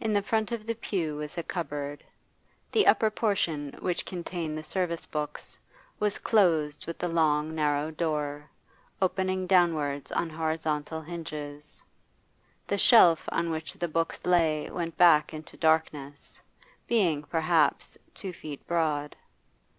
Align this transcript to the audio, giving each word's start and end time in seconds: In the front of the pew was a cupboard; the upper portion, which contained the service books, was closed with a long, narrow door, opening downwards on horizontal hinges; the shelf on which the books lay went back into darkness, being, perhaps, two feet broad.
In 0.00 0.12
the 0.12 0.20
front 0.20 0.52
of 0.52 0.66
the 0.66 0.74
pew 0.74 1.16
was 1.16 1.38
a 1.38 1.42
cupboard; 1.42 2.04
the 2.72 2.86
upper 2.86 3.10
portion, 3.10 3.72
which 3.80 4.04
contained 4.04 4.58
the 4.58 4.62
service 4.62 5.06
books, 5.06 5.58
was 5.98 6.18
closed 6.18 6.86
with 6.86 7.02
a 7.02 7.08
long, 7.08 7.54
narrow 7.54 7.90
door, 7.90 8.50
opening 9.00 9.46
downwards 9.46 10.12
on 10.12 10.28
horizontal 10.28 11.00
hinges; 11.00 11.82
the 12.66 12.76
shelf 12.76 13.26
on 13.32 13.50
which 13.50 13.72
the 13.72 13.88
books 13.88 14.26
lay 14.26 14.68
went 14.68 14.98
back 14.98 15.32
into 15.32 15.56
darkness, 15.56 16.38
being, 16.86 17.22
perhaps, 17.22 17.96
two 18.12 18.34
feet 18.34 18.66
broad. 18.66 19.16